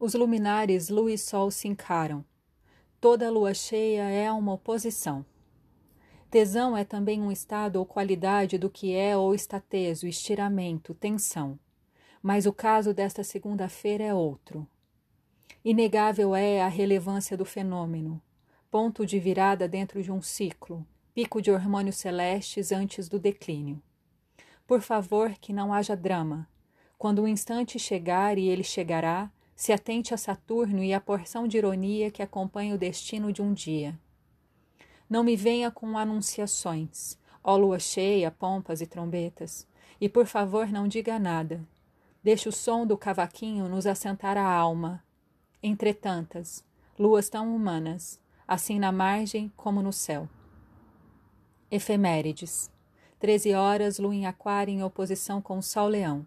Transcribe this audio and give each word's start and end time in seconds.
Os 0.00 0.14
luminares 0.14 0.88
lua 0.88 1.10
e 1.10 1.18
sol 1.18 1.50
se 1.50 1.66
encaram. 1.66 2.24
Toda 3.00 3.28
lua 3.30 3.52
cheia 3.52 4.08
é 4.08 4.30
uma 4.30 4.52
oposição. 4.52 5.26
Tesão 6.30 6.76
é 6.76 6.84
também 6.84 7.20
um 7.20 7.32
estado 7.32 7.76
ou 7.76 7.84
qualidade 7.84 8.58
do 8.58 8.70
que 8.70 8.94
é 8.94 9.16
ou 9.16 9.34
está 9.34 9.58
teso, 9.58 10.06
estiramento, 10.06 10.94
tensão. 10.94 11.58
Mas 12.22 12.46
o 12.46 12.52
caso 12.52 12.94
desta 12.94 13.24
segunda-feira 13.24 14.04
é 14.04 14.14
outro. 14.14 14.68
Inegável 15.64 16.32
é 16.36 16.62
a 16.62 16.68
relevância 16.68 17.36
do 17.36 17.44
fenômeno, 17.44 18.22
ponto 18.70 19.04
de 19.04 19.18
virada 19.18 19.66
dentro 19.66 20.00
de 20.00 20.12
um 20.12 20.22
ciclo, 20.22 20.86
pico 21.12 21.42
de 21.42 21.50
hormônios 21.50 21.96
celestes 21.96 22.70
antes 22.70 23.08
do 23.08 23.18
declínio. 23.18 23.82
Por 24.64 24.80
favor, 24.80 25.32
que 25.40 25.52
não 25.52 25.72
haja 25.72 25.96
drama. 25.96 26.48
Quando 26.96 27.22
o 27.22 27.28
instante 27.28 27.78
chegar, 27.80 28.38
e 28.38 28.48
ele 28.48 28.62
chegará, 28.62 29.30
se 29.58 29.72
atente 29.72 30.14
a 30.14 30.16
Saturno 30.16 30.84
e 30.84 30.94
à 30.94 31.00
porção 31.00 31.48
de 31.48 31.58
ironia 31.58 32.12
que 32.12 32.22
acompanha 32.22 32.76
o 32.76 32.78
destino 32.78 33.32
de 33.32 33.42
um 33.42 33.52
dia. 33.52 33.98
Não 35.10 35.24
me 35.24 35.34
venha 35.34 35.68
com 35.68 35.98
anunciações, 35.98 37.18
ó 37.42 37.56
lua 37.56 37.80
cheia, 37.80 38.30
pompas 38.30 38.80
e 38.80 38.86
trombetas, 38.86 39.66
e 40.00 40.08
por 40.08 40.26
favor 40.26 40.68
não 40.68 40.86
diga 40.86 41.18
nada. 41.18 41.60
Deixe 42.22 42.48
o 42.48 42.52
som 42.52 42.86
do 42.86 42.96
cavaquinho 42.96 43.68
nos 43.68 43.84
assentar 43.84 44.38
a 44.38 44.48
alma. 44.48 45.02
Entretantas, 45.60 46.64
luas 46.96 47.28
tão 47.28 47.52
humanas, 47.52 48.20
assim 48.46 48.78
na 48.78 48.92
margem 48.92 49.52
como 49.56 49.82
no 49.82 49.92
céu. 49.92 50.28
Efemérides. 51.68 52.70
13 53.18 53.54
horas, 53.54 53.98
lua 53.98 54.14
em 54.14 54.24
aquário 54.24 54.72
em 54.72 54.84
oposição 54.84 55.42
com 55.42 55.58
o 55.58 55.62
sol 55.62 55.88
leão. 55.88 56.24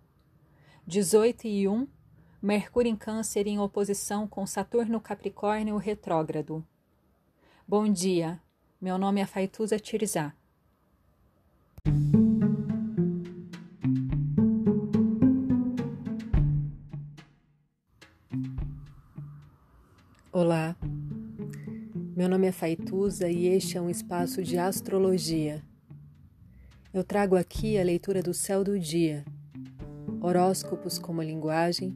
18 0.86 1.48
e 1.48 1.66
1, 1.70 1.88
Mercúrio 2.44 2.90
em 2.90 2.95
câncer 2.95 3.45
em 3.45 3.59
oposição 3.59 4.27
com 4.27 4.48
Saturno 4.48 4.99
Capricórnio 4.99 5.77
retrógrado. 5.77 6.66
Bom 7.68 7.88
dia, 7.88 8.41
meu 8.82 8.98
nome 8.98 9.21
é 9.21 9.27
Faituza 9.27 9.77
Tirizá. 9.77 10.34
Olá, 20.32 20.76
meu 22.18 22.27
nome 22.27 22.48
é 22.48 22.51
Faituza 22.51 23.29
e 23.29 23.49
este 23.49 23.77
é 23.77 23.82
um 23.82 23.90
espaço 23.90 24.41
de 24.41 24.57
astrologia. 24.57 25.63
Eu 26.91 27.04
trago 27.04 27.35
aqui 27.35 27.77
a 27.77 27.84
leitura 27.84 28.23
do 28.23 28.34
céu 28.34 28.63
do 28.63 28.79
dia, 28.79 29.23
horóscopos 30.20 30.98
como 30.98 31.21
linguagem, 31.21 31.96